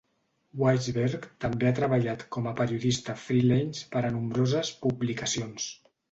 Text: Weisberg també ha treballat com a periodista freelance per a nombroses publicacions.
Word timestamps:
Weisberg 0.59 1.25
també 1.43 1.67
ha 1.69 1.73
treballat 1.79 2.23
com 2.35 2.47
a 2.51 2.53
periodista 2.61 3.15
freelance 3.25 3.83
per 3.97 4.03
a 4.09 4.11
nombroses 4.15 4.71
publicacions. 4.87 5.69